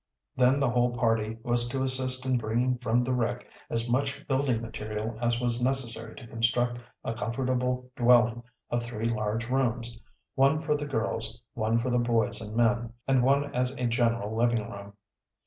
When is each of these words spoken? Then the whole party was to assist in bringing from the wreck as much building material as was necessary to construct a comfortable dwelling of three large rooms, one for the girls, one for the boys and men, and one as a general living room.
Then 0.35 0.59
the 0.59 0.71
whole 0.71 0.97
party 0.97 1.37
was 1.43 1.67
to 1.69 1.83
assist 1.83 2.25
in 2.25 2.39
bringing 2.39 2.79
from 2.79 3.03
the 3.03 3.13
wreck 3.13 3.45
as 3.69 3.87
much 3.87 4.27
building 4.27 4.59
material 4.59 5.15
as 5.21 5.39
was 5.39 5.61
necessary 5.61 6.15
to 6.15 6.25
construct 6.25 6.79
a 7.03 7.13
comfortable 7.13 7.91
dwelling 7.95 8.41
of 8.71 8.81
three 8.81 9.05
large 9.05 9.47
rooms, 9.47 10.01
one 10.33 10.59
for 10.59 10.75
the 10.75 10.87
girls, 10.87 11.43
one 11.53 11.77
for 11.77 11.91
the 11.91 11.99
boys 11.99 12.41
and 12.41 12.57
men, 12.57 12.93
and 13.07 13.21
one 13.21 13.53
as 13.53 13.73
a 13.73 13.85
general 13.85 14.35
living 14.35 14.67
room. 14.67 14.93